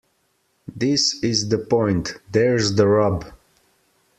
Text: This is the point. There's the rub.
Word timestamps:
This 0.75 1.21
is 1.23 1.49
the 1.49 1.59
point. 1.59 2.15
There's 2.31 2.73
the 2.73 2.87
rub. 2.87 3.23